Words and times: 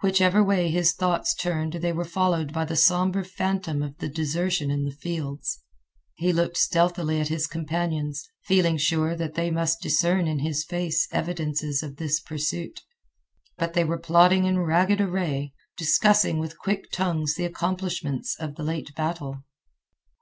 Whichever 0.00 0.42
way 0.42 0.70
his 0.70 0.94
thoughts 0.94 1.34
turned 1.34 1.74
they 1.74 1.92
were 1.92 2.06
followed 2.06 2.50
by 2.50 2.64
the 2.64 2.76
somber 2.78 3.22
phantom 3.22 3.82
of 3.82 3.98
the 3.98 4.08
desertion 4.08 4.70
in 4.70 4.84
the 4.84 4.90
fields. 4.90 5.60
He 6.14 6.32
looked 6.32 6.56
stealthily 6.56 7.20
at 7.20 7.28
his 7.28 7.46
companions, 7.46 8.26
feeling 8.46 8.78
sure 8.78 9.14
that 9.14 9.34
they 9.34 9.50
must 9.50 9.82
discern 9.82 10.26
in 10.26 10.38
his 10.38 10.64
face 10.64 11.06
evidences 11.12 11.82
of 11.82 11.96
this 11.96 12.20
pursuit. 12.20 12.80
But 13.58 13.74
they 13.74 13.84
were 13.84 13.98
plodding 13.98 14.44
in 14.46 14.60
ragged 14.60 14.98
array, 15.02 15.52
discussing 15.76 16.38
with 16.38 16.58
quick 16.58 16.90
tongues 16.90 17.34
the 17.34 17.44
accomplishments 17.44 18.34
of 18.40 18.54
the 18.54 18.64
late 18.64 18.94
battle. 18.94 19.42